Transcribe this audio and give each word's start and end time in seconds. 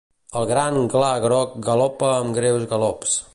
El 0.39 0.45
gran 0.51 0.79
gla 0.93 1.11
groc 1.25 1.53
galopa 1.69 2.11
amb 2.15 2.39
greus 2.39 2.67
galops. 2.73 3.15